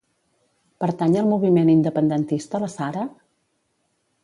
Pertany 0.83 1.17
al 1.19 1.27
moviment 1.33 1.69
independentista 1.75 2.63
la 2.65 2.73
Sara? 2.79 3.07